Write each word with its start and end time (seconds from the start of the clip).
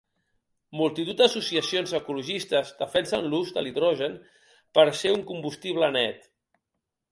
Multitud 0.77 1.19
d'associacions 1.19 1.93
ecologistes 1.99 2.73
defensen 2.81 3.29
l'ús 3.35 3.53
de 3.59 3.65
l'hidrogen 3.67 4.19
per 4.79 4.89
ser 5.03 5.15
un 5.21 5.25
combustible 5.31 5.95
net. 6.01 6.29